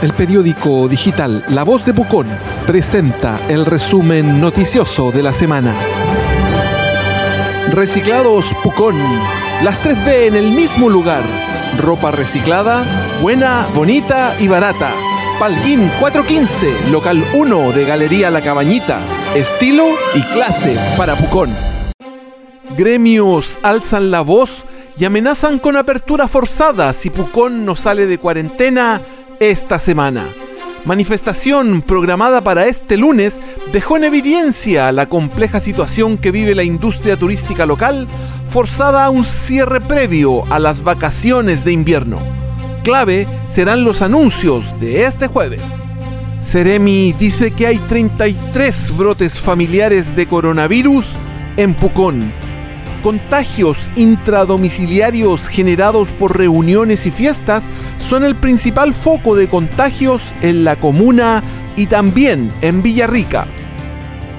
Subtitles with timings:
[0.00, 2.28] El periódico digital La Voz de Pucón
[2.68, 5.74] presenta el resumen noticioso de la semana.
[7.72, 8.96] Reciclados Pucón.
[9.64, 11.24] Las 3B en el mismo lugar.
[11.82, 12.84] Ropa reciclada,
[13.20, 14.92] buena, bonita y barata.
[15.40, 19.00] Palguín 415, local 1 de Galería La Cabañita.
[19.34, 21.50] Estilo y clase para Pucón.
[22.76, 24.64] Gremios alzan la voz
[24.96, 29.00] y amenazan con apertura forzada si Pucón no sale de cuarentena
[29.40, 30.28] esta semana.
[30.84, 33.40] Manifestación programada para este lunes
[33.72, 38.08] dejó en evidencia la compleja situación que vive la industria turística local,
[38.50, 42.20] forzada a un cierre previo a las vacaciones de invierno.
[42.84, 45.62] Clave serán los anuncios de este jueves.
[46.40, 51.06] Ceremi dice que hay 33 brotes familiares de coronavirus
[51.56, 52.32] en Pucón
[53.02, 57.68] contagios intradomiciliarios generados por reuniones y fiestas
[58.08, 61.42] son el principal foco de contagios en la comuna
[61.76, 63.46] y también en Villarrica.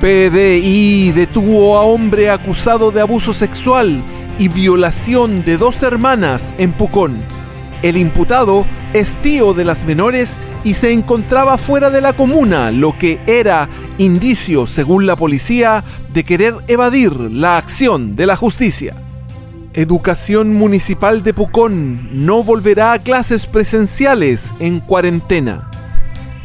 [0.00, 4.04] PDI detuvo a hombre acusado de abuso sexual
[4.38, 7.16] y violación de dos hermanas en Pucón.
[7.82, 12.96] El imputado es tío de las menores y se encontraba fuera de la comuna, lo
[12.96, 19.05] que era indicio, según la policía, de querer evadir la acción de la justicia.
[19.76, 25.70] Educación Municipal de Pucón no volverá a clases presenciales en cuarentena.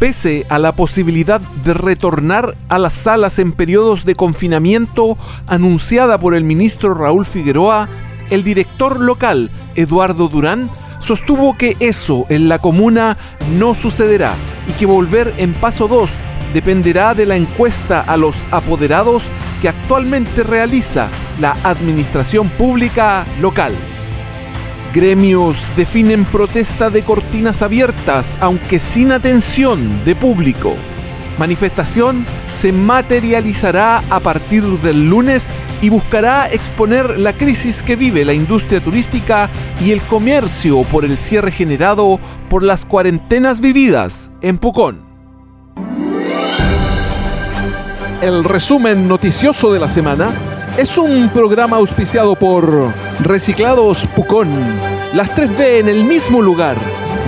[0.00, 6.34] Pese a la posibilidad de retornar a las salas en periodos de confinamiento anunciada por
[6.34, 7.88] el ministro Raúl Figueroa,
[8.30, 13.16] el director local, Eduardo Durán, sostuvo que eso en la comuna
[13.60, 14.34] no sucederá
[14.68, 16.10] y que volver en paso 2
[16.52, 19.22] dependerá de la encuesta a los apoderados
[19.62, 21.08] que actualmente realiza
[21.40, 23.72] la administración pública local.
[24.92, 30.74] Gremios definen protesta de cortinas abiertas, aunque sin atención de público.
[31.38, 35.48] Manifestación se materializará a partir del lunes
[35.80, 39.48] y buscará exponer la crisis que vive la industria turística
[39.80, 45.08] y el comercio por el cierre generado por las cuarentenas vividas en Pucón.
[48.20, 50.30] El resumen noticioso de la semana
[50.76, 54.48] es un programa auspiciado por Reciclados Pucón.
[55.14, 56.76] Las 3B en el mismo lugar.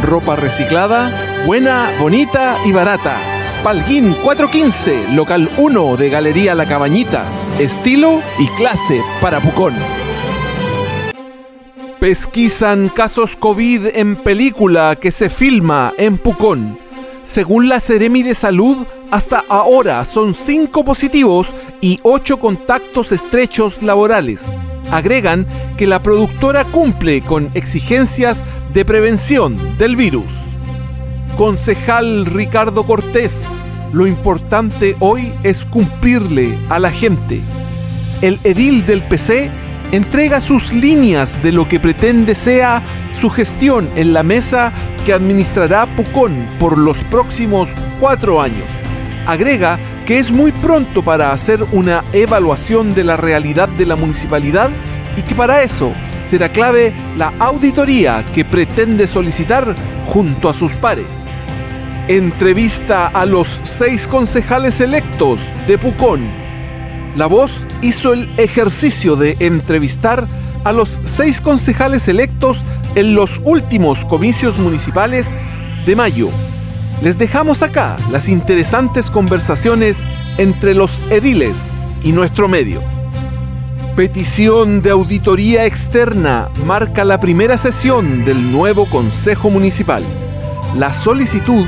[0.02, 1.10] Ropa reciclada,
[1.46, 3.16] buena, bonita y barata.
[3.62, 7.24] Palguín 415, local 1 de Galería La Cabañita
[7.58, 9.74] estilo y clase para Pucón.
[12.00, 16.78] Pesquisan casos COVID en película que se filma en Pucón.
[17.24, 21.48] Según la Ceremi de Salud, hasta ahora son 5 positivos
[21.80, 24.50] y 8 contactos estrechos laborales.
[24.90, 25.46] Agregan
[25.78, 30.30] que la productora cumple con exigencias de prevención del virus.
[31.36, 33.46] Concejal Ricardo Cortés
[33.92, 37.42] lo importante hoy es cumplirle a la gente.
[38.22, 39.50] El edil del PC
[39.92, 42.82] entrega sus líneas de lo que pretende sea
[43.18, 44.72] su gestión en la mesa
[45.04, 47.70] que administrará Pucón por los próximos
[48.00, 48.66] cuatro años.
[49.26, 54.70] Agrega que es muy pronto para hacer una evaluación de la realidad de la municipalidad
[55.16, 55.92] y que para eso
[56.22, 59.74] será clave la auditoría que pretende solicitar
[60.06, 61.06] junto a sus pares
[62.08, 66.41] entrevista a los seis concejales electos de Pucón.
[67.16, 70.26] La voz hizo el ejercicio de entrevistar
[70.64, 72.58] a los seis concejales electos
[72.94, 75.30] en los últimos comicios municipales
[75.84, 76.30] de mayo.
[77.02, 80.04] Les dejamos acá las interesantes conversaciones
[80.38, 81.72] entre los ediles
[82.02, 82.82] y nuestro medio.
[83.94, 90.02] Petición de auditoría externa marca la primera sesión del nuevo Consejo Municipal.
[90.78, 91.66] La solicitud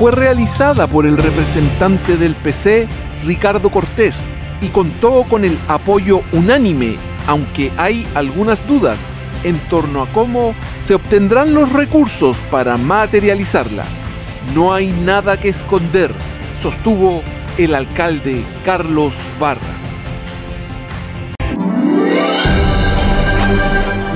[0.00, 2.88] fue realizada por el representante del PC,
[3.24, 4.26] Ricardo Cortés,
[4.60, 9.00] y contó con el apoyo unánime, aunque hay algunas dudas
[9.44, 10.54] en torno a cómo
[10.84, 13.84] se obtendrán los recursos para materializarla.
[14.54, 16.10] No hay nada que esconder,
[16.62, 17.22] sostuvo
[17.58, 19.60] el alcalde Carlos Barra.